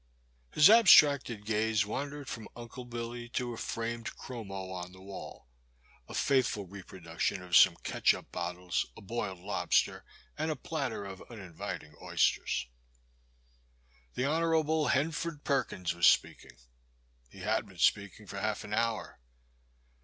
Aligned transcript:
His 0.49 0.67
abstracted 0.67 1.45
gaze 1.45 1.85
wandered 1.85 2.27
from 2.27 2.47
Unde 2.55 2.89
Billy 2.89 3.29
to 3.37 3.53
a 3.53 3.57
framed 3.57 4.17
chromo 4.17 4.71
on 4.71 4.93
the 4.93 4.99
wall, 4.99 5.47
a 6.09 6.13
faithfril 6.13 6.65
reproduction 6.67 7.43
of 7.43 7.55
some 7.55 7.75
catchup 7.83 8.31
bottles, 8.31 8.87
a 8.97 9.01
boiled 9.01 9.37
lob 9.37 9.75
ster 9.75 10.03
and 10.35 10.49
a 10.49 10.55
platter 10.55 11.05
of 11.05 11.21
uninviting 11.29 11.93
oysters. 12.01 12.65
The 14.15 14.25
Hon. 14.25 14.85
Hanford 14.89 15.43
Perkins 15.43 15.93
was 15.93 16.07
speaking— 16.07 16.57
he 17.29 17.41
had 17.41 17.67
been 17.67 17.77
speaking 17.77 18.25
for 18.25 18.39
half 18.39 18.63
an 18.63 18.73
hour. 18.73 19.19